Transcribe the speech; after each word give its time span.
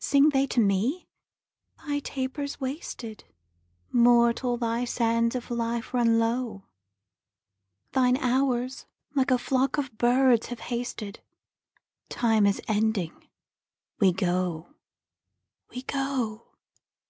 Sing 0.00 0.28
they 0.28 0.46
to 0.48 0.60
me? 0.60 1.08
'Thy 1.78 2.00
taper's 2.00 2.60
wasted; 2.60 3.24
Mortal, 3.90 4.58
thy 4.58 4.84
sands 4.84 5.34
of 5.34 5.50
life 5.50 5.94
run 5.94 6.18
low; 6.18 6.66
Thine 7.92 8.18
hours 8.18 8.84
like 9.14 9.30
a 9.30 9.38
flock 9.38 9.78
of 9.78 9.96
birds 9.96 10.48
have 10.48 10.60
hasted: 10.60 11.22
Time 12.10 12.44
is 12.44 12.60
ending; 12.68 13.30
we 13.98 14.12
go, 14.12 14.74
we 15.70 15.80
go.' 15.80 16.48